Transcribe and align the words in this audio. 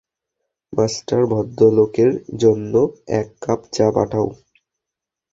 Master, 0.73 1.21
ভদ্রলোকের 1.31 2.11
জন্য 2.39 2.73
এক 3.19 3.27
কাপ 3.41 3.61
চা 3.75 3.87
পাঠাও? 3.95 4.27